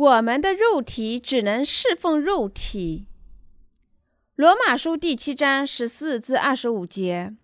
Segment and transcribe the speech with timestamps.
[0.00, 3.04] 我们的肉体只能侍奉肉体。
[4.34, 7.36] 罗马书第七章十四至二十五节。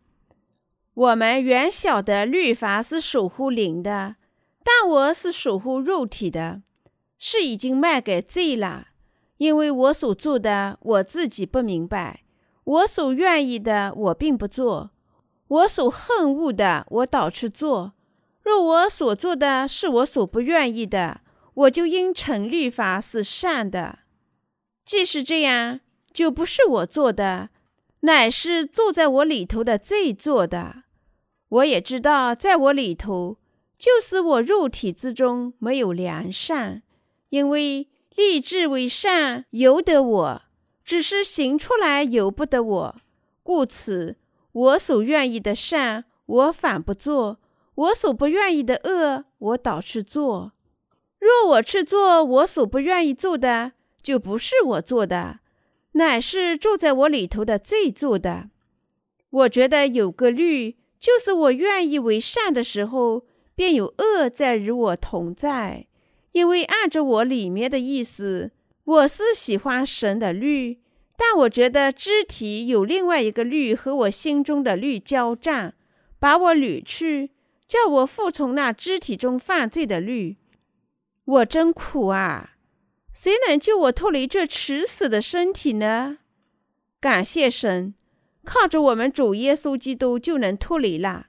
[0.95, 4.17] 我们原晓得律法是守护灵的，
[4.65, 6.63] 但我是守护肉体的，
[7.19, 8.87] 是已经卖给罪了。
[9.37, 12.21] 因为我所做的，我自己不明白；
[12.65, 14.89] 我所愿意的，我并不做；
[15.49, 17.93] 我所恨恶的，我倒去做。
[18.43, 21.21] 若我所做的是我所不愿意的，
[21.57, 24.01] 我就应承律法是善的。
[24.85, 25.81] 既是这样，
[26.13, 27.49] 就不是我做的，
[28.01, 30.85] 乃是住在我里头的罪做的。
[31.49, 33.39] 我也知道，在我里头，
[33.79, 36.83] 就是我肉体之中没有良善，
[37.31, 40.43] 因为立志为善由得我，
[40.85, 42.97] 只是行出来由不得我。
[43.43, 44.17] 故此，
[44.53, 47.39] 我所愿意的善，我反不做；
[47.75, 50.53] 我所不愿意的恶，我倒去做。
[51.19, 53.73] 若我去做我所不愿意做的，
[54.03, 55.41] 就不是我做的，
[55.93, 58.51] 乃是住在我里头的罪做的。
[59.31, 60.77] 我觉得有个律。
[60.99, 65.87] 就是我愿意为善的时候，便有恶在与我同在。
[66.33, 68.51] 因为按着我里面的意思，
[68.83, 70.81] 我是喜欢神的律，
[71.17, 75.75] 但我觉得肢体有另外一个律和我心中的律交战，
[76.19, 77.31] 把我掳去，
[77.69, 80.39] 叫我服从那肢体中犯罪的律。
[81.27, 82.53] 我真苦啊！
[83.13, 86.19] 谁能救我脱离这迟死的身体呢？
[87.01, 87.95] 感谢神。
[88.45, 91.27] 靠着我们主耶稣基督就能脱离了。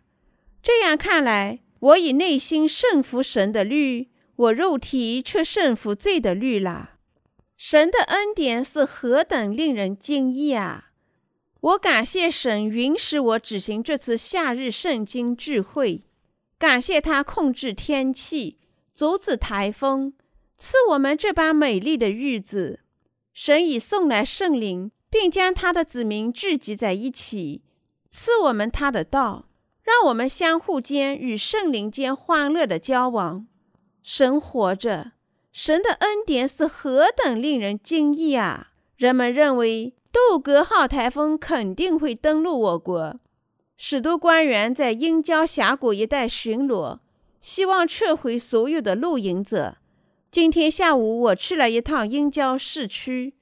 [0.61, 6.91] 这样看来，我以内心顺服神的律，我肉体却顺服罪的律了。
[7.57, 10.91] 神的恩典是何等令人惊异啊！
[11.59, 16.03] 我感谢神允许我举行这次夏日圣经聚会，
[16.59, 18.59] 感谢他控制天气，
[18.97, 20.13] 阻止台风，
[20.57, 22.79] 赐我们这般美丽的日子。
[23.31, 24.89] 神已送来圣灵。
[25.09, 27.63] 并将他的子民聚集在一起，
[28.09, 29.47] 赐我们他的道，
[29.81, 33.47] 让我们相互间与圣灵间欢乐的交往。
[34.03, 35.13] 神活着，
[35.53, 38.71] 神的恩典是何等令人惊异啊！
[38.97, 43.17] 人们认为杜格号台风肯定会登陆我国，
[43.77, 46.99] 许多官员在鹰郊峡谷一带巡逻，
[47.47, 49.77] 希望撤回所有的露营者。
[50.29, 53.35] 今天下午我去了一趟鹰礁市区。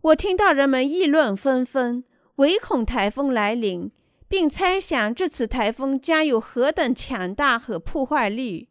[0.00, 2.02] 我听到人们议论纷纷，
[2.36, 3.90] 唯恐台风来临，
[4.26, 8.70] 并猜想这次台风将有何等强大和破坏力。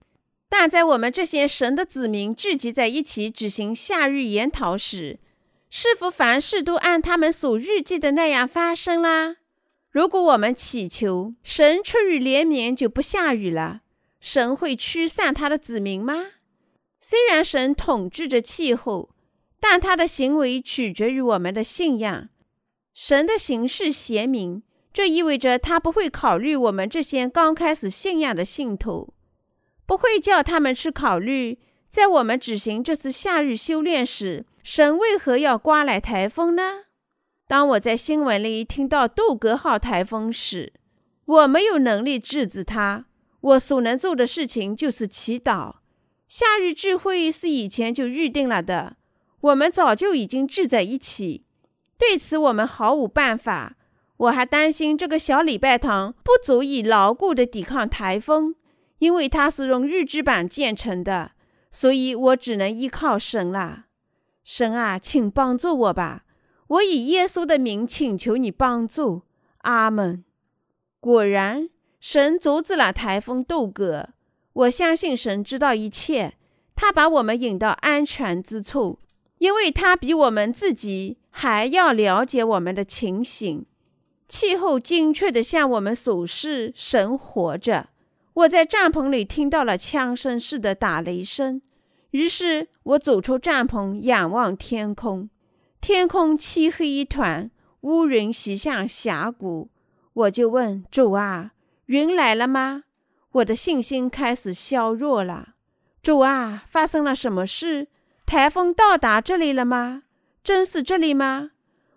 [0.50, 5.20] 但在我们这些神的子民聚集在一起举行夏日研讨时，
[5.70, 9.36] 是否凡事都按他们所预计的那样发生啦？
[9.92, 13.82] 如果我们祈求神出于怜悯就不下雨了，
[14.19, 16.31] 神会驱散他的子民吗？
[17.00, 19.09] 虽然神统治着气候。
[19.62, 22.30] 但他的行为取决于我们的信仰。
[22.94, 24.63] 神的形式贤明，
[24.94, 29.13] 这意味着他不会考虑我们这些刚开始信仰的信徒，
[29.85, 31.59] 不会叫他们去考虑，
[31.90, 36.86] 在我们执行这次夏日修炼时，神为何要刮来台风呢？
[37.46, 40.72] 当我在新闻里听到杜格号台风时，
[41.25, 43.07] 我没有能力制止它。
[43.42, 45.76] 我所能做的事情就是祈祷。
[46.28, 48.98] 夏日聚会是以前就预定了的。
[49.42, 51.46] 我们早就已经聚在一起，
[51.98, 53.78] 对此我们毫无办法。
[54.18, 58.54] 我还担心这个小礼拜堂不足以牢固地抵抗台风，
[58.98, 61.32] 因为它是用预制板建成的，
[61.72, 63.86] 所以我只能依靠神了。
[64.44, 66.26] 神啊，请帮助我吧！
[66.68, 69.22] 我以耶稣的名请求你帮助。
[69.60, 70.26] 阿门。
[71.00, 74.10] 果然，神阻止了台风杜格。
[74.54, 76.36] 我相信神知道一切，
[76.76, 79.00] 他把我们引到安全之处。
[79.40, 83.66] 因为他比我们自己还要了解我们的情形，
[84.28, 87.88] 气候精确地向我们所示，神活着。
[88.34, 91.62] 我在帐篷里听到了枪声似的打雷声，
[92.12, 95.30] 于是我走出帐篷，仰望天空，
[95.80, 97.50] 天空漆黑一团，
[97.81, 99.69] 乌云袭向峡谷。
[100.12, 101.54] 我就问主啊，
[101.89, 102.83] 云来了吗？
[103.31, 105.56] 我的信心开始削弱了。
[106.03, 107.88] 主啊，发生了什么事？
[108.27, 110.03] 台风到达这里了吗？
[110.44, 111.50] 真是这里吗？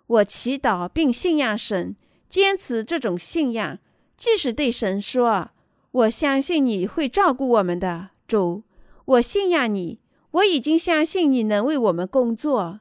[0.06, 1.94] 我祈祷并信仰神，
[2.26, 3.80] 坚持这种信仰，
[4.16, 5.50] 即使对神说
[5.92, 8.62] ：“我相信你会照顾我们的，主，
[9.04, 10.00] 我信仰你，
[10.30, 12.80] 我已经相信你能为我们工作。”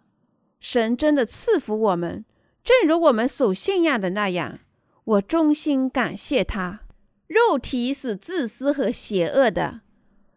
[0.61, 2.23] 神真的赐福我们，
[2.63, 4.59] 正如我们所信仰的那样。
[5.03, 6.79] 我衷心感谢他。
[7.31, 9.80] 肉体是自私和邪恶的，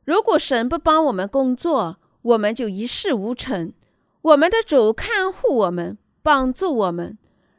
[0.04, 3.72] 如果神不帮我们工作，我们就一事无成。
[4.22, 7.18] 我们的主看护我们，帮助我们。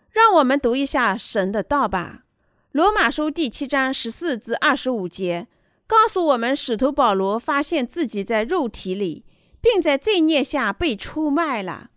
[0.09, 2.21] 让我们读一下神的道吧，
[2.71, 5.49] 《罗马书》第七章十四至二十五节，
[5.85, 9.25] 告诉我们，使徒保罗发现自己在肉体里，
[9.59, 11.89] 并在罪孽下被出卖了。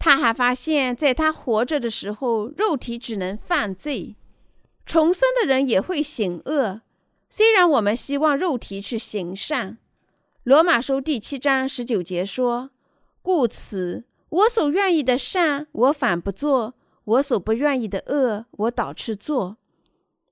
[0.00, 4.16] 他还发现，在他活着的时候，肉体只能犯罪。
[4.86, 6.82] 重生的人也会行恶，
[7.28, 9.72] 虽然我们希望肉体去行善。
[10.44, 12.70] 《罗马书》第七章十九节说。
[13.22, 19.56] 故此，我所愿意的善，我反不做；我所不愿意的恶，我倒去做。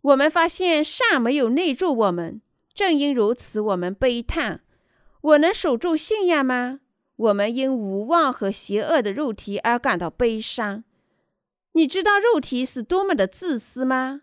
[0.02, 2.42] 我们发现善没有内住我们，
[2.74, 4.60] 正因如此，我们悲叹：
[5.22, 6.80] 我能守住信仰吗？
[7.16, 10.84] 我们因无望和邪恶的肉体而感到悲伤。
[11.72, 14.20] 你知道肉体是多么的自私吗？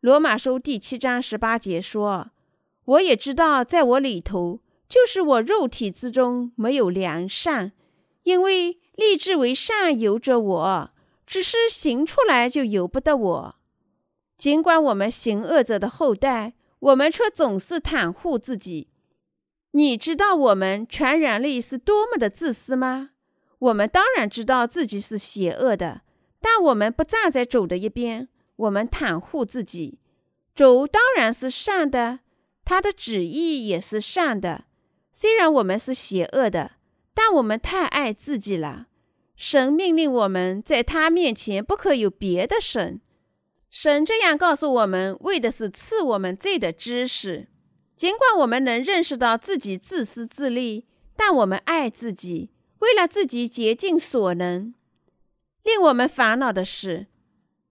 [0.00, 2.30] 罗马书第七章十八节说
[2.86, 7.72] ：“我也知道，在我里头，就是我肉体之中，没有良善。”
[8.22, 10.90] 因为立志为善由着我，
[11.26, 13.56] 只是行出来就由不得我。
[14.36, 18.90] 尽管我们行恶者的后代，我们却总是袒护自己。
[19.72, 23.10] 你知道我们全人类是多么的自私吗？
[23.58, 26.02] 我们当然知道自己是邪恶的，
[26.40, 28.28] 但我们不站在主的一边，
[28.58, 29.98] 我们袒护自己。
[30.54, 32.20] 主当然是善的，
[32.64, 34.66] 他的旨意也是善的。
[35.12, 36.72] 虽然我们是邪恶的。
[37.20, 38.86] 但我们太爱自己了。
[39.34, 43.00] 神命令我们在他面前不可有别的神。
[43.68, 47.48] 神这样告诉我们，为的是赐我们罪的知识。
[47.96, 54.72] 尽管我们能认识到自己自私自利，但我们爱自己，为了自己竭尽所能。
[55.64, 57.08] 令我们烦恼的是，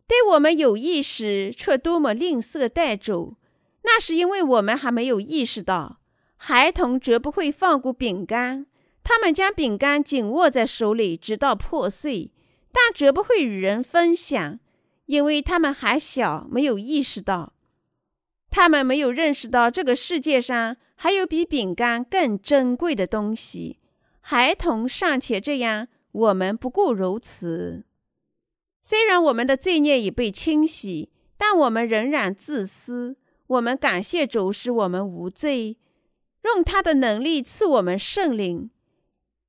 [0.08, 3.36] 对我们有益时，却多么吝啬待主。
[3.84, 6.00] 那是因为我们还没有意识到，
[6.38, 8.66] 孩童绝不会放过饼干。
[9.04, 12.32] 他们将饼干紧握在手里，直到破碎，
[12.72, 14.60] 但绝不会与人分享，
[15.06, 17.54] 因为他们还小，没有意识到。
[18.50, 23.80] 他们没有认识到这个世界上还有比饼干更珍贵的东西。
[24.20, 27.86] 孩童尚且这样，我们不过如此。
[28.90, 33.18] 虽然我们的罪孽已被清洗，但我们仍然自私。
[33.48, 35.76] 我们感谢主，使我们无罪，
[36.46, 38.70] 用他的能力赐我们圣灵。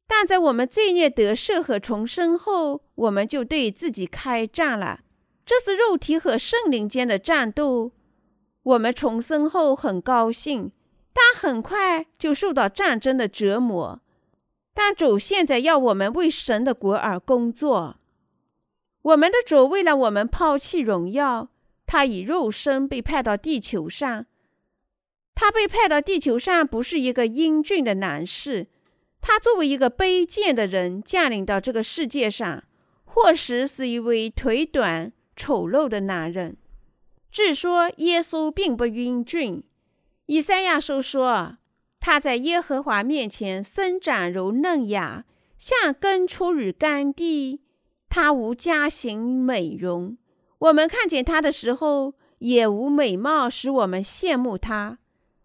[0.08, 5.02] 但在我们罪孽得赦和重生后，我们就对自己开战了。
[5.46, 7.92] 这是肉体和圣灵间的战斗。
[8.64, 10.72] 我们重生后很高兴，
[11.12, 14.00] 但很快就受到战争的折磨。
[14.74, 18.00] 但主现在要我们为神的国而工作。
[19.02, 21.50] 我们的主为了我们抛弃荣耀，
[21.86, 24.26] 他以肉身被派到地球上。
[25.34, 28.66] 他被派到地球上不是一个英俊的男士。
[29.20, 32.64] 他作为一个卑贱的人降临到这个世界上，
[33.04, 36.56] 或许是一位腿短、丑陋的男人。
[37.30, 39.62] 据说耶稣并不英俊。
[40.26, 41.58] 以赛亚书说，
[42.00, 45.24] 他在耶和华面前生长如嫩芽，
[45.56, 47.60] 像根出于干地。
[48.08, 50.16] 他无佳形美容，
[50.58, 54.98] 我们看见他的时候，也无美貌使我们羡慕他。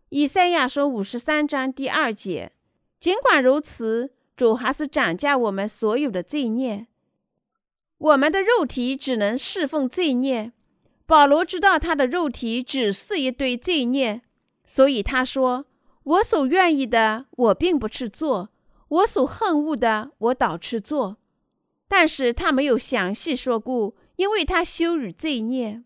[0.09, 2.51] 以赛亚书五十三章第二节。
[2.99, 6.87] 尽管如此，主还是涨价我们所有的罪孽。
[7.97, 10.53] 我们的肉体只能侍奉罪孽。
[11.05, 14.21] 保罗知道他的肉体只是一堆罪孽，
[14.65, 15.65] 所以他说
[16.03, 18.47] ：“我所愿意的，我并不去做；
[18.87, 21.17] 我所恨恶的，我倒去做。”
[21.95, 25.83] 但是他没有详细说过，因为他羞辱罪孽。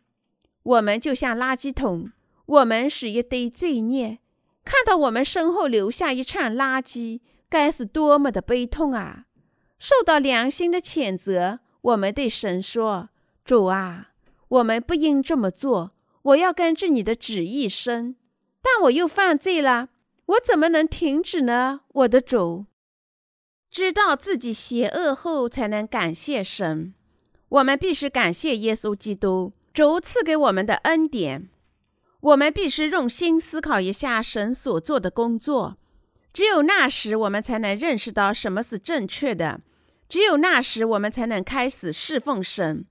[0.63, 2.13] 我们就像垃圾桶，
[2.45, 4.19] 我们是一堆罪孽。
[4.63, 9.25] 看到我们身后留下一串垃圾，该是多么的悲痛啊！
[9.77, 13.09] 受到良心的谴责，我们对神说
[13.43, 14.11] ：“主啊，
[14.47, 15.91] 我们不应这么做。
[16.21, 18.15] 我要根据你的旨意生，
[18.61, 19.89] 但我又犯罪了，
[20.27, 22.65] 我怎么能停止呢？”我的主，
[23.69, 26.93] 知道自己邪恶后，才能感谢神。
[27.49, 31.49] 我们必须感谢耶稣基督，主赐给我们的恩典。
[32.19, 35.77] 我们必须用心思考一下神所做的工作，
[36.33, 39.61] 只有那时我们才能认识到什么是正确的，
[40.09, 42.85] 只有那时我们才能开始侍奉神。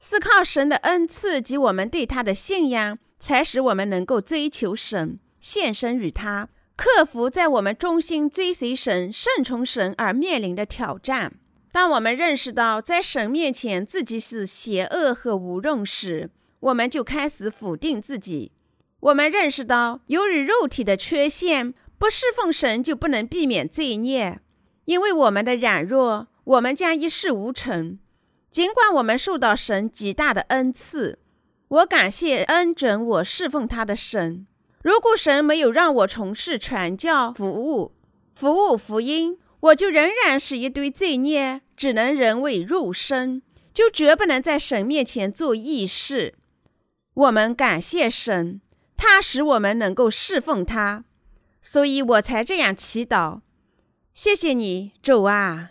[0.00, 11.34] 是靠神的恩赐及我们对他的信仰，才使我们能够追求神，献身于他，克服在我们忠心追随神、顺从神而面临的挑战。
[11.70, 18.52] 当我们认识到在神面前自己是邪恶和无用时，我们就开始否定自己。
[19.00, 24.40] 我们认识到，由于肉体的缺陷，不侍奉神就不能避免罪孽。
[24.84, 27.98] 因为我们的软弱，我们将一事无成。
[28.50, 31.18] 尽管我们受到神极大的恩赐，
[31.68, 34.46] 我感谢恩准我侍奉他的神。
[34.84, 37.94] 如果神没有让我从事传教服务、
[38.34, 43.40] 服务福音，我就仍然是一堆罪孽，只能人为肉身，
[43.72, 46.34] 就绝不能在神面前做义事。
[47.14, 48.60] 我们感谢神，
[48.94, 51.04] 他使我们能够侍奉他，
[51.62, 53.40] 所以我才这样祈祷。
[54.12, 55.70] 谢谢你，主啊，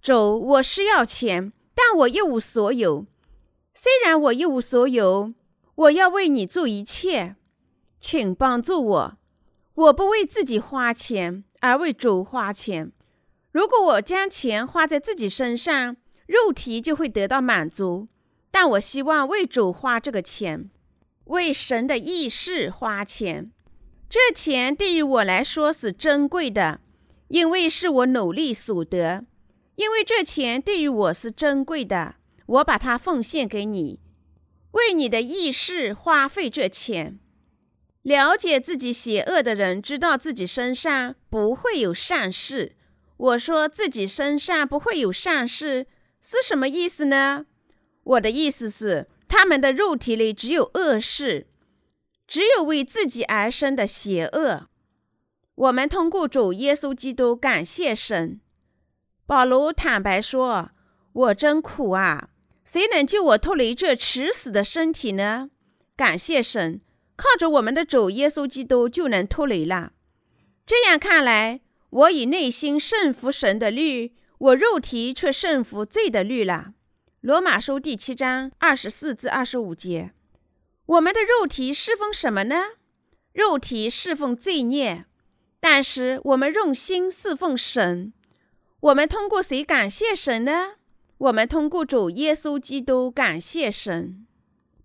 [0.00, 3.04] 主，我是要钱，但我一无所有。
[3.74, 5.34] 虽然我一无所有，
[5.74, 7.36] 我要为你做一切，
[8.00, 9.18] 请帮助我。
[9.74, 12.90] 我不为自己花钱，而为主花钱。
[13.52, 18.08] 如果我将钱花在自己身上，肉体就会得到满足。
[18.50, 20.70] 但我希望为主花这个钱，
[21.26, 23.52] 为神的义事花钱。
[24.08, 26.80] 这钱对于我来说是珍贵的，
[27.28, 29.24] 因为是我努力所得。
[29.76, 32.16] 因为这钱对于我是珍贵的，
[32.46, 34.00] 我把它奉献给你，
[34.72, 37.20] 为你的义事花费这钱。
[38.02, 42.76] 了解自己邪恶的人知道自己身上不会有善事。
[43.16, 45.86] 我说自己身上不会有善事
[46.22, 47.44] 是什么意思呢？
[48.02, 51.48] 我的意思是，他们的肉体里只有恶事，
[52.26, 54.68] 只有为自己而生的邪恶。
[55.54, 58.40] 我们通过主耶稣基督感谢神。
[59.26, 60.70] 保罗坦白说
[61.12, 62.30] ：“我真苦啊！
[62.64, 65.50] 谁能救我脱离这迟死的身体呢？”
[65.94, 66.80] 感谢神，
[67.20, 69.92] 靠着我们的主耶稣基督就能脱离了。
[70.64, 71.60] 这样看来，
[71.90, 76.72] 我以内心顺服神的律，我肉体却顺服罪的律了。
[77.20, 80.12] 罗马书第七章二十四至二十五节，
[80.86, 82.56] 我们的肉体侍奉什么呢？
[83.34, 85.04] 肉体侍奉罪孽，
[85.60, 88.14] 但是我们用心侍奉神。
[88.80, 90.76] 我们通过谁感谢神呢？
[91.18, 94.26] 我们通过主耶稣基督感谢神。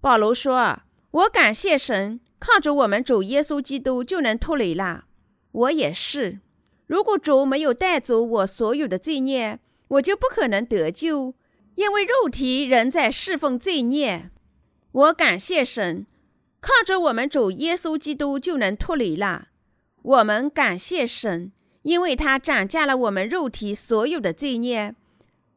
[0.02, 5.06] 保罗说：“我感谢神，靠着我们主耶稣基督就能脱离了。”
[5.52, 6.40] 我也是。
[6.88, 11.34] 如果主没有带走我所有的罪孽，我就不可能得救。
[11.76, 14.30] 因为肉体仍在侍奉罪孽，
[14.92, 16.06] 我感谢神，
[16.62, 19.50] 靠着我们主耶稣基督就能脱离了。
[20.02, 21.52] 我们感谢神，
[21.82, 24.96] 因为他斩价了我们肉体所有的罪孽。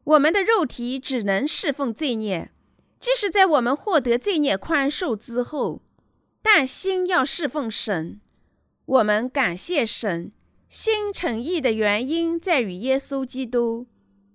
[0.04, 2.50] 我们的肉体只能侍奉罪孽，
[2.98, 5.82] 即使在我们获得罪孽宽恕之后，
[6.42, 8.20] 但心要侍奉神。
[8.84, 10.32] 我们感谢神，
[10.68, 13.86] 心诚意的原因在于耶稣基督。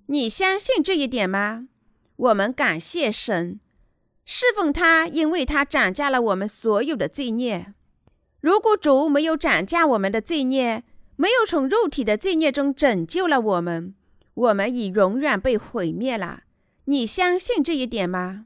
[0.07, 1.67] 你相信这一点吗？
[2.15, 3.59] 我们感谢神，
[4.25, 7.73] 侍奉他，因为他斩价了我们所有的罪孽。
[8.41, 10.83] 如果主没有斩价我们的罪孽，
[11.15, 13.95] 没有从肉体的罪孽中拯救了我们，
[14.33, 16.43] 我们已永远被毁灭了。
[16.85, 18.45] 你相信这一点吗？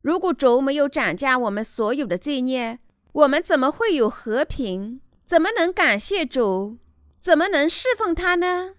[0.00, 2.78] 如果主没有斩价我们所有的罪孽，
[3.12, 5.00] 我们怎么会有和平？
[5.24, 6.78] 怎么能感谢主？
[7.18, 8.74] 怎么能侍奉他呢？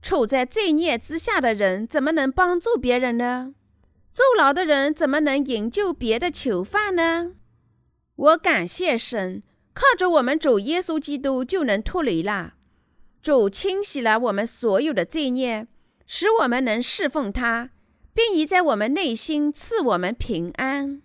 [0.00, 3.54] 处在罪孽之下的人怎么能帮助别人呢？
[4.12, 7.32] 坐牢的人怎么能营救别的囚犯呢？
[8.14, 12.54] 我感谢神，靠着我们主耶稣基督就能脱离了。
[13.22, 15.66] 主清洗了我们所有的罪孽，
[16.06, 17.70] 使我们能侍奉他，
[18.18, 21.02] 并已在我们内心赐我们平安。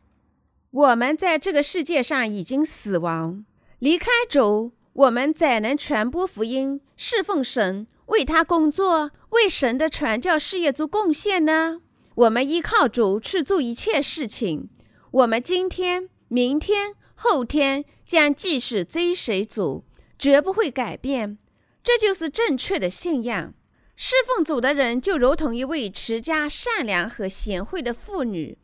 [0.72, 3.46] 我们在这个世界上已经死亡，
[3.78, 7.86] 离开主，我们怎能传播福音、侍奉神？
[8.08, 11.82] 为他工作，为神的传教事业做贡献呢？
[12.16, 14.72] 我们依靠主去做一切事情。
[15.12, 19.86] 我们今天、明天、后天将继续追随主，
[20.18, 21.38] 绝不会改变。
[21.84, 23.54] 这就是正确的信仰。
[23.96, 28.58] 侍奉主的人就如同一位持家、善良和贤惠的妇女，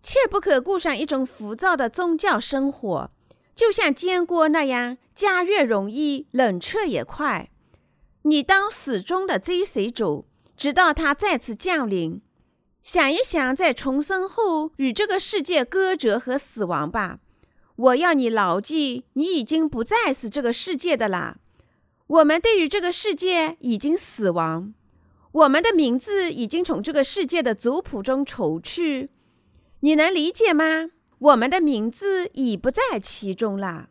[0.00, 3.10] 切不可过上一种浮躁的宗教生活，
[3.54, 7.50] 就像煎锅那样，加热容易，冷却也快。
[8.22, 10.26] 你当始终的追随主，
[10.56, 12.22] 直到他再次降临。
[12.82, 17.18] 想一想，在重生后与这个世界隔绝和死亡吧。
[17.74, 21.38] 我要你牢记，你已经不再是这个世界的啦。
[22.08, 24.74] 我们对于这个世界已经死亡，
[25.32, 29.10] 我们的名字已经从这个世界的族谱中除去。
[29.80, 30.90] 你能理解吗？
[31.18, 33.88] 我们的名字已不在其中了。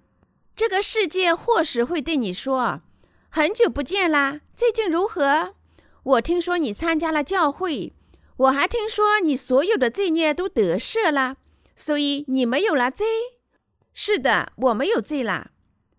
[0.56, 2.82] 这个世界或许会对你说。
[3.30, 5.56] 很久不见啦，最近如何？
[6.04, 7.92] 我听说你参加了教会，
[8.38, 11.36] 我还听说你所有的罪孽都得赦了，
[11.76, 13.06] 所以你没有了罪。
[13.94, 15.52] 是的，我没有罪了，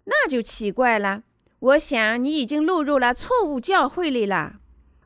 [0.04, 1.24] 那就奇怪了。
[1.66, 4.56] 我想你已经落入了错误教会里了。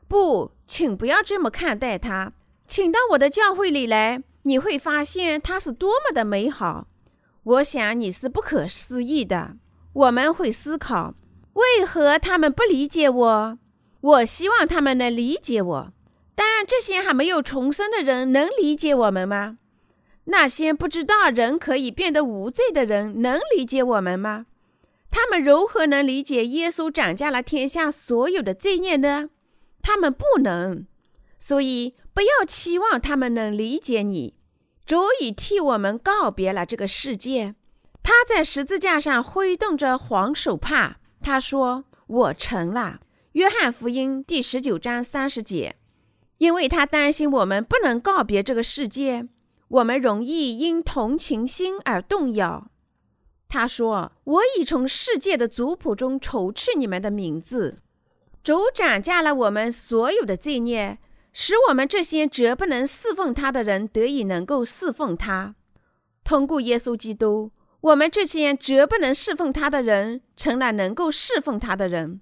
[0.07, 2.33] 不，请不要这么看待他。
[2.67, 6.87] 请到我的教会里来，你会发现他是多么的美好。
[7.43, 9.55] 我想你是不可思议的。
[9.93, 11.15] 我们会思考，
[11.53, 13.57] 为何他们不理解我？
[14.01, 15.93] 我希望他们能理解我。
[16.35, 19.57] 但这些还没有重生的人能理解我们吗？
[20.25, 24.45] 那些不知道人可以变得无罪的人能理解我们吗？
[25.11, 29.29] 他们如何能理解耶稣涨价了天下所有的罪孽呢？
[29.81, 30.87] 他们不能。
[31.37, 34.35] 所以不要期望他们能理解你。
[34.85, 37.55] 主已替我们告别了这个世界。
[38.01, 43.01] 他在十字架上挥动着黄手帕，他说：“我成了。”
[43.33, 45.75] 约翰福音第十九章三十节。
[46.39, 49.27] 因为他担心我们不能告别这个世界。
[49.67, 52.70] 我们容易因同情心而动摇。
[53.53, 57.79] 他说：“我已从世界的族谱中除去你们的名字。”
[58.41, 60.99] 主涨价了我们所有的罪孽，
[61.33, 65.55] 使我们这些绝不能侍奉他的人得以能够侍奉他。
[66.23, 72.21] 通过耶稣基督，我们这些绝不能侍奉他的人成了能够侍奉他的人。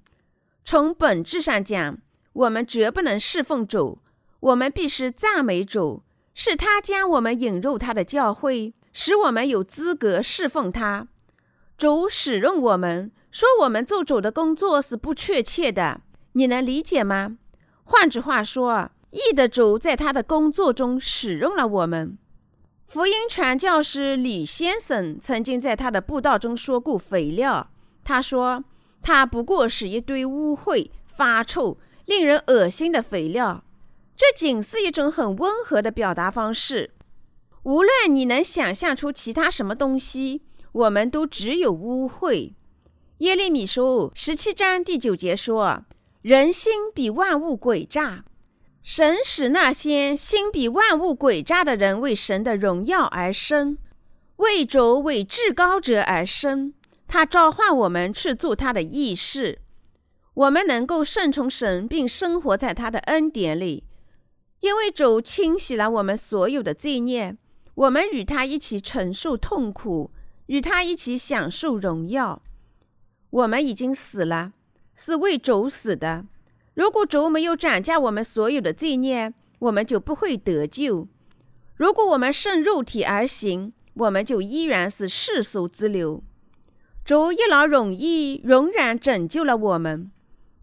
[0.66, 2.00] 从本质上讲，
[2.34, 4.00] 我们绝不能侍奉主。
[4.40, 6.02] 我们必须赞美主。
[6.34, 11.08] 是他将我们引入他的教会，使我们有资格侍奉他。
[11.80, 16.02] 主使用我们，说我们做主的工作是不确切的，
[16.34, 17.38] 你能理解吗？
[17.86, 22.18] 换句话说，义的主在他的工作中使用了我们。
[22.84, 27.72] 福音传教士李先生曾经在他的布道中说过肥料，
[28.04, 28.66] 他说
[29.02, 33.64] 他不过是一堆污秽、发臭、令人恶心的肥料。
[34.18, 36.92] 这仅是一种很温和的表达方式。
[37.64, 40.42] 无论你能想象出其他什么东西，
[40.72, 42.54] 我们都只有污秽。
[43.20, 45.86] 耶利米书十七章第九节说
[46.22, 48.24] ：“人心比万物诡诈，
[48.82, 53.78] 神使那些心比万物诡诈的人为神的荣耀而生，
[54.38, 56.74] 为主为至高者而生。
[57.08, 59.60] 他召唤我们去做他的义事，
[60.34, 63.86] 我们能够顺从神，并生活在他的恩典里。”
[64.62, 67.38] 因为主清洗了我们所有的罪孽，
[67.76, 70.12] 我们与他一起承受痛苦，
[70.50, 72.42] 与他一起享受荣耀。
[73.30, 74.54] 我们已经死了，
[74.94, 76.26] 是为主死的。
[76.74, 81.08] 如果主没有涨价我们所有的罪孽，我们就不会得救。
[81.76, 86.24] 如果我们顺肉体而行，我们就依然是世俗之流。
[87.06, 90.12] 主一劳永逸，仍然拯救了我们，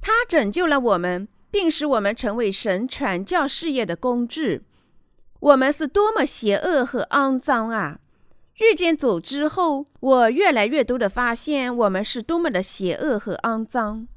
[0.00, 1.26] 他拯救了我们。
[1.48, 4.62] 并使我们成为神传教事业的工具。
[5.40, 8.00] 我们是多么邪恶和肮脏啊！
[8.58, 14.08] 遇见主之后，我越来越多地发现我们是多么的邪恶和肮脏。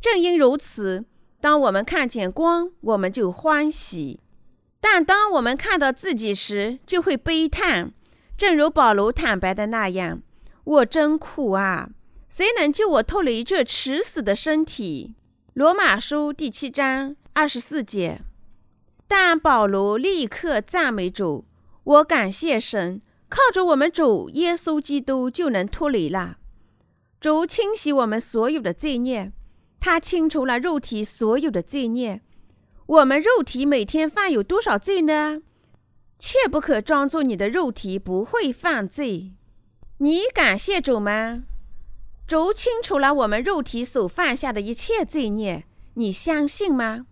[0.00, 1.04] 正因如此，
[1.40, 4.20] 当我们看见光，我们就欢喜；
[4.80, 7.92] 但当我们看到自己时，就会悲叹。
[8.36, 10.22] 正如保罗坦白的那样
[10.64, 11.90] ：“我真苦啊！
[12.28, 15.14] 谁能救我脱离这迟死的身体？”
[15.54, 18.22] 罗马书第七章二十四节，
[19.08, 21.44] 但保罗立刻赞美主，
[21.84, 23.00] 我感谢神，
[23.34, 26.36] 靠着我们主耶稣基督就能脱离了。
[27.18, 29.32] 主清洗我们所有的罪孽，
[29.80, 32.22] 他清除了肉体所有的罪孽。
[32.86, 35.42] 我们肉体每天犯有多少罪呢？
[36.16, 39.32] 切不可装作你的肉体不会犯罪。
[39.98, 41.42] 你感谢主吗？
[42.28, 47.06] 主清除了我们肉体所犯下的一切罪孽，你相信吗？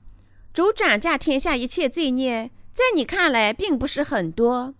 [0.54, 4.74] 主涨价天下一切罪孽，在你看来并不是很多，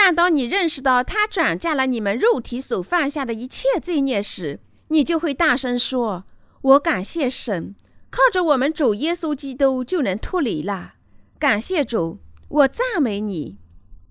[0.00, 6.24] 但当你认识到他转嫁了你们肉体所犯下的一切罪孽时，你就会大声说
[6.62, 7.74] ：“我感谢神，
[8.08, 10.94] 靠着我们主耶稣基督就能脱离了。
[11.36, 13.58] 感谢主，我赞美你。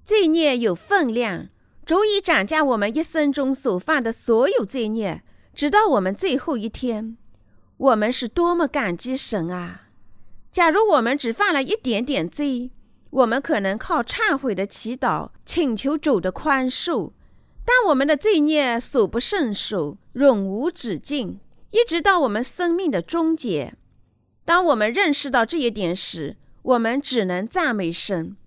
[0.04, 1.47] 罪孽有分量，
[1.86, 5.23] 足以涨价我们一生中所犯的所有罪孽。”
[5.56, 7.15] 直到我们最后一天，
[7.78, 9.84] 我们是多么感激神啊！
[10.52, 12.71] 假如我们只犯了一点点罪，
[13.17, 17.13] 我们可能靠忏悔的祈祷请求主的宽恕，
[17.65, 21.39] 但我们的罪孽数不胜数，永无止境，
[21.71, 23.73] 一直到我们生命的终结。
[24.45, 28.38] 当我们认识到这一点时，我们只能赞美神。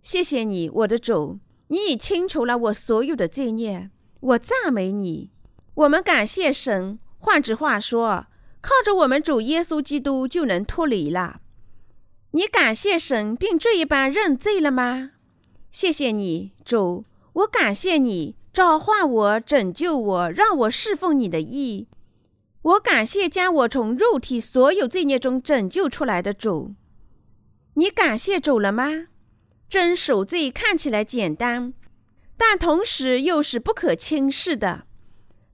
[0.00, 3.90] 谢谢你，我的主，你已清除了我所有的罪孽，
[4.20, 5.30] 我赞美你。
[5.74, 7.00] 我们感谢神。
[7.18, 8.26] 换句话说，
[8.60, 11.40] 靠着我们主耶稣基督就能脱离了。
[12.32, 15.10] 你感谢神并这一般认罪了吗？
[15.70, 21.88] 谢谢你，主，我感谢你召唤我、拯救我，让我侍奉你的意。
[22.62, 26.74] 我感谢将我从肉体所有罪孽中拯救出来的主。
[27.74, 29.08] 你感谢主了吗？
[29.68, 31.72] 真守罪看起来简单，
[32.36, 34.84] 但同时又是不可轻视的。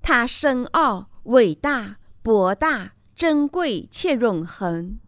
[0.03, 4.99] 它深奥、伟大、博大、珍贵且永恒。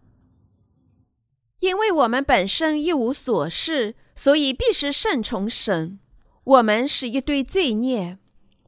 [1.60, 5.98] 因为我们本身一无所事，所以必须顺从神。
[6.44, 8.18] 我们是一堆罪孽，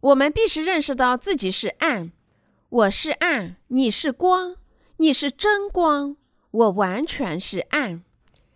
[0.01, 2.13] 我们必须认识到自己是暗。
[2.69, 4.57] 我是暗，你是光，
[4.97, 6.17] 你是真光，
[6.51, 8.03] 我完全是暗。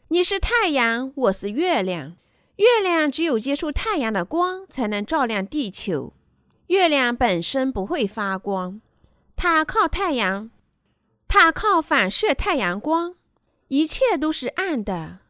[0.09, 2.16] 你是太阳，我是月亮。
[2.57, 6.12] 月亮只有接触太阳的光，才能照亮地球。
[6.68, 8.81] 月亮本身不会发光，
[9.37, 10.51] 它靠太阳，
[11.27, 13.16] 它靠反射太阳光。
[13.68, 15.20] 一切都是暗的。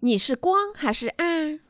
[0.00, 1.60] 你是光还是暗？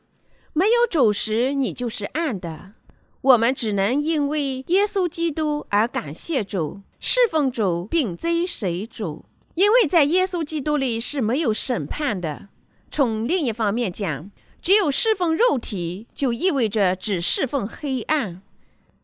[0.53, 2.73] 没有主时，你就是暗的。
[3.21, 9.25] 我们只能因为耶稣基督而感谢主，侍奉主，并追随主。
[9.55, 12.49] 因为在耶稣基督里是没有审判的。
[12.91, 14.29] 从另一方面讲，
[14.61, 18.41] 只有侍奉肉体，就意味着只侍奉黑暗。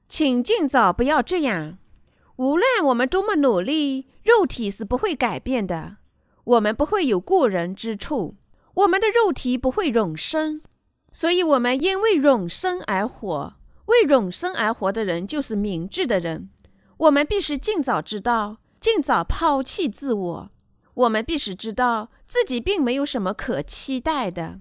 [0.08, 1.78] 请尽早不要这样。
[2.36, 5.98] 无论我们多么努力，肉体是不会改变的。
[6.52, 8.36] 我们不会有过人之处，
[8.74, 10.62] 我们的肉体不会永生。
[11.14, 13.56] 所以，我们因为永生而活。
[13.86, 16.50] 为永生而活的人，就是明智的人。
[16.98, 18.58] 我们必须尽早知道。
[18.82, 20.52] 尽早抛弃自我。
[20.96, 24.60] 我们必须知道自己并没有什么可期待的。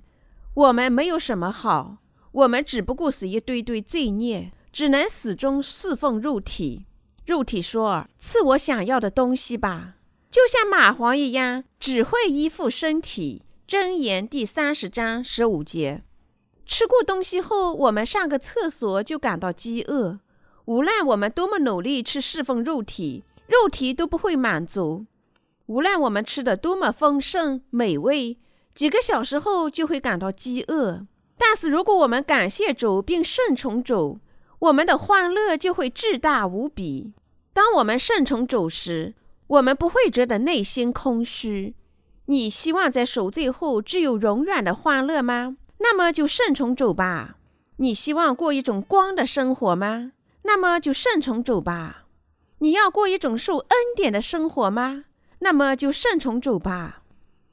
[0.55, 1.97] 我们没有什么好。
[2.33, 6.87] 我们只不过是一堆堆罪孽，只能始终侍奉肉体。
[7.25, 9.95] 肉体说：“赐我想要的东西吧。”
[10.31, 13.43] 就像蚂蟥一样，只会依附身体。
[13.67, 16.05] 箴言第三十章十五节。
[16.65, 20.21] 吃过东西后，我们上个厕所就感到饥饿。
[20.67, 23.25] 无论我们多么努力去侍奉肉体。
[23.49, 25.07] 肉体都不会满足，
[25.67, 28.39] 无论我们吃的多么丰盛美味，
[28.77, 31.05] 几个小时后就会感到饥饿。
[31.37, 34.21] 但是，如果我们感谢主并顺从主，
[34.61, 37.13] 我们的欢乐就会至大无比。
[37.53, 39.17] 当我们顺从主时，
[39.51, 41.75] 我们不会觉得内心空虚。
[42.27, 45.57] 你希望在赎罪后只有永远的欢乐吗？
[45.79, 47.37] 那么就顺从主吧。
[47.79, 50.13] 你希望过一种光的生活吗？
[50.43, 52.05] 那么就顺从主吧。
[52.59, 55.07] 你要过一种受恩典的生活吗？
[55.41, 57.03] 那么就顺从主吧。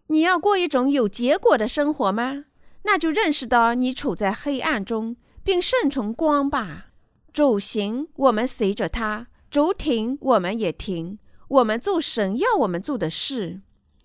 [0.08, 2.46] 你要过一种有结果的生活吗？
[2.84, 6.88] 那就认识到你处在黑暗中，并顺从光吧。
[7.34, 11.18] 主行，我们随着他；主停，我们也停。
[11.48, 13.62] 我们做神要我们做的事，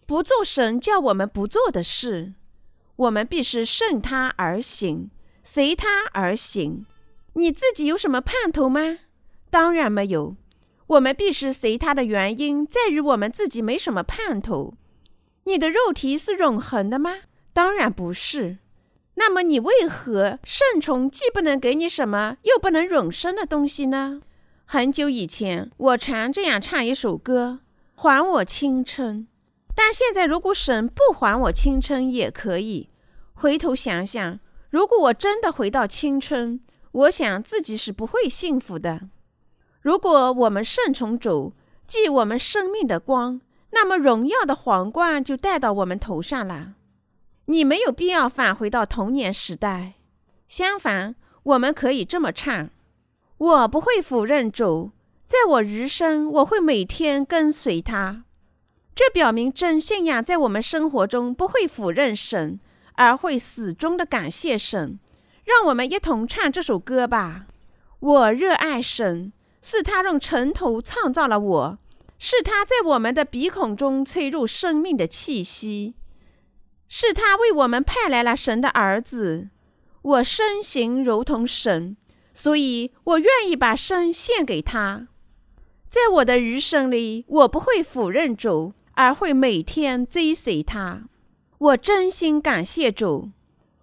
[0.07, 2.35] 不做神叫我们不做的事。
[2.97, 5.11] 我们必须顺他而行，
[5.43, 6.87] 随他而行。
[7.35, 8.99] 你自己有什么盼头吗？
[9.51, 10.37] 当然没有。
[10.89, 14.75] 我们必须随他的原因，在于我们自己没什么盼头。
[15.45, 17.23] 你的肉体是永恒的吗？
[17.53, 18.59] 当然不是。
[19.15, 24.23] 那么你为何顺从既不能给你什么，又不能永生的东西呢？
[24.73, 27.61] 很久以前，我常这样唱一首歌
[27.95, 29.29] ：“还我青春。”
[29.77, 32.89] 但现在，如果神不还我青春也可以。
[33.35, 36.59] 回头想想，如果我真的回到青春，
[36.93, 39.11] 我想自己是不会幸福的。
[39.83, 41.53] 如果我们顺从主，
[41.87, 46.77] 即我们生命的光，那么荣耀的皇冠就戴到我们头上了。
[47.45, 49.97] 你没有必要返回到童年时代。
[50.49, 52.71] 相反，我们可以这么唱：
[53.43, 54.93] 我不会否认主，
[55.27, 58.23] 在我余生，我会每天跟随他。
[58.95, 62.61] 这表明真信仰在我们生活中不会否认神，
[62.95, 65.01] 而会始终的感谢神。
[65.45, 67.47] 让我们一同唱这首歌吧。
[67.99, 69.33] 我热爱神。
[69.65, 71.79] 是他用尘土创造了我，
[72.19, 75.95] 是他在我们的鼻孔中吹入生命的气息，
[76.89, 79.51] 是他为我们派来了神的儿子。
[80.03, 81.97] 我身形如同神，
[82.33, 85.09] 所以我愿意把身献给他。
[85.88, 91.05] 在我的余生里，我不会否认主，而会每天追随他。
[91.59, 93.31] 我真心感谢主，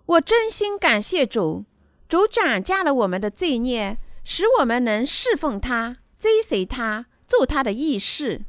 [0.06, 1.66] 我真心感谢主，
[2.08, 3.98] 主涨价了我们的罪孽。
[4.22, 8.42] 使我们能侍奉他、追随他、做他的义士。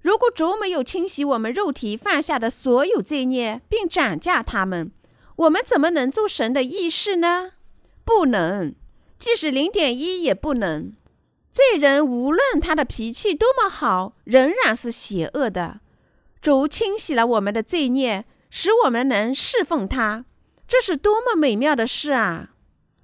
[0.00, 4.90] 如果主没有清洗我们肉体犯下的所有罪孽，并涨价他们，
[5.36, 7.52] 我们怎么能做神的义士呢？
[8.02, 8.74] 不能，
[9.20, 10.92] 即使零点一也不能。
[11.52, 15.80] 罪人无论他的脾气多么好，仍然是邪恶的。
[16.40, 20.24] 主清洗了我们的罪孽，使我们能侍奉他，
[20.66, 22.52] 这是多么美妙的事啊！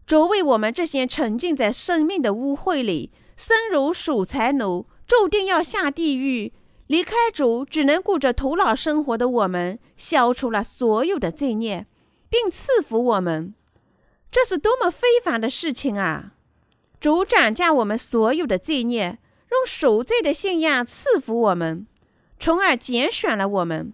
[0.06, 6.54] 主为我们这些沉浸在生命的污秽里、生如鼠财奴、注定要下地狱、
[6.86, 11.86] 离开主只能顾着头脑生活的我们，消除了所有的罪孽，
[12.30, 13.52] 并赐福我们。
[14.30, 16.32] 这是多么非凡的事情啊！
[17.00, 19.18] 主斩价我们所有的罪孽，
[19.50, 21.86] 用赎罪的信仰赐福我们，
[22.38, 23.92] 从而拣选了我们。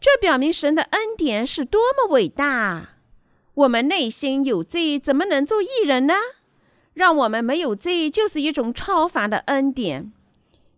[0.00, 2.96] 这表明神的恩典是多么伟大啊！
[3.54, 6.14] 我们内心有罪，怎么能做义人呢？
[6.94, 10.12] 让我们没有罪，就是一种超凡的恩典。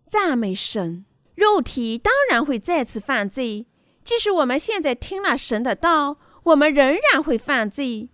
[0.07, 1.05] 赞美神！
[1.35, 3.65] 肉体当然会再次犯罪，
[4.03, 8.09] 即使我们现在听了神的道，我们仍然会犯罪。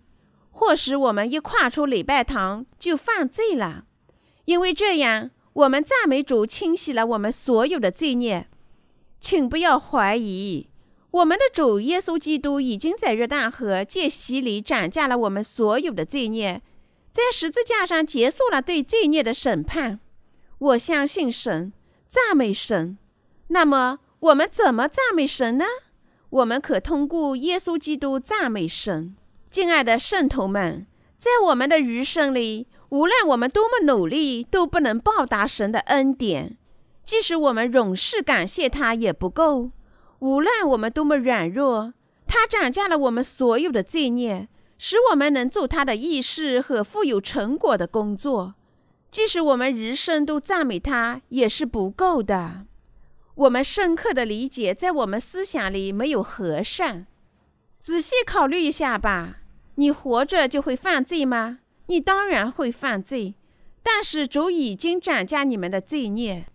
[0.58, 3.84] 或使我们一跨出礼拜堂就犯罪了，
[4.44, 8.48] 因为这样，我们赞美主清洗了我们所有的罪孽。
[9.20, 10.68] 请不要怀疑，
[11.12, 16.60] 我们的主耶稣基督已经在约旦河借洗礼斩下了我们所有的罪孽，
[17.12, 20.00] 在十字架上结束了对罪孽的审判。
[20.58, 21.72] 我相信神，
[22.08, 22.98] 赞美神。
[23.46, 25.64] 那么，我们怎么赞美神呢？
[26.30, 29.14] 我们可通过耶稣基督赞美神。
[29.50, 36.58] 敬爱的圣徒们，在我们的余生里，无论我们多么努力，都不能报答神的恩典。
[37.02, 39.70] 即使我们永世感谢他，也不够。
[40.18, 41.94] 无论我们多么软弱，
[42.26, 48.54] 他斩价了我们所有的罪孽，使我们能做他的意识和富有成果的工作。
[49.10, 52.66] 即使我们余生都赞美他，也是不够的。
[53.34, 57.06] 我们深刻的理解，在我们思想里没有和善。
[57.80, 59.37] 仔细考虑一下吧，
[59.78, 61.60] 你活着就会犯罪吗？
[61.86, 63.36] 你当然会犯罪，
[63.80, 66.46] 但是主已经斩价你们的罪孽，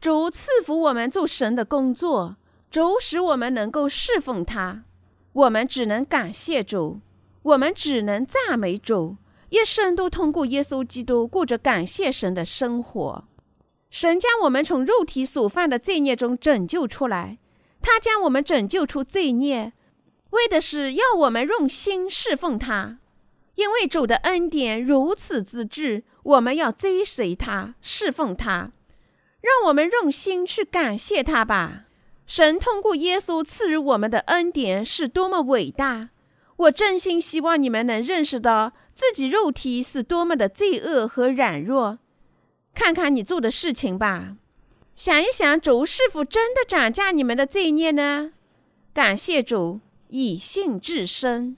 [0.00, 2.36] 主赐福我们做神的工作，
[2.70, 4.84] 主使我们能够侍奉他，
[5.32, 7.00] 我们只能感谢主，
[7.42, 9.16] 我们只能赞美主，
[9.48, 13.24] 一生都通过耶稣基督过着感谢神的生活。
[13.90, 17.38] 神将我们从肉体所犯的罪孽中拯救出来，
[17.82, 19.72] 他将我们拯救出罪孽。
[20.30, 22.98] 为的是要我们用心侍奉他，
[23.54, 28.70] 因为主的恩典如此之巨，我们要追随他，侍奉他。
[29.40, 31.84] 让我们用心去感谢他吧。
[32.26, 36.10] 神通过耶稣赐予我们的恩典是多么伟大！
[36.56, 42.00] 我真心希望你们能认识到自己肉体是多么的罪恶和软弱。
[42.74, 44.36] 看看你做的事情吧，
[44.94, 48.32] 想一想，主是否真的涨价你们的罪孽呢？
[48.92, 49.80] 感谢主。
[50.08, 51.56] 以信至深，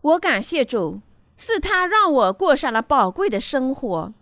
[0.00, 1.00] 我感谢主，
[1.36, 4.14] 是他让我过上了宝贵的生活。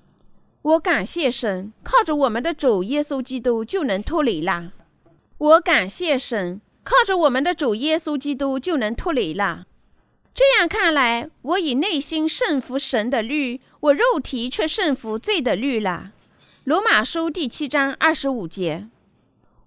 [0.63, 4.73] 我感谢神，靠着我们的主耶稣基督就能脱离了。
[5.39, 9.67] 我感谢神，靠着我们的主耶稣基督就能脱离了。
[10.35, 16.13] 这样看来，我以内心顺服神的律，我肉体却顺服罪的律了。
[16.65, 18.89] 罗马书第七章二十五节，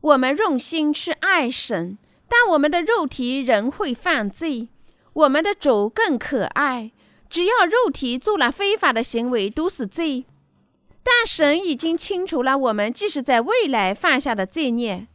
[0.02, 1.98] 我们用心去爱神。
[2.34, 4.70] 但我们的肉体仍会犯罪，
[5.12, 6.91] 我们的主更可爱。
[7.30, 10.24] 只要肉体做了非法的行为，都是罪。
[11.04, 15.10] 但神已经清除了我们即使在未来犯下的罪孽。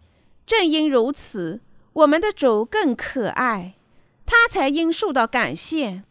[0.44, 1.62] 正因如此，
[1.94, 3.76] 我们的主更可爱，
[4.26, 6.02] 他才应受到感谢。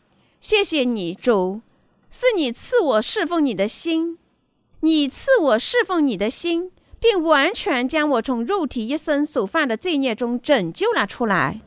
[0.41, 1.61] 谢谢你，主，
[2.09, 4.17] 是你赐我侍奉你的心，
[4.79, 6.71] 你赐我侍奉你的心。
[7.07, 11.61] 并完全将我从肉体一生所犯的罪孽中拯救了出来。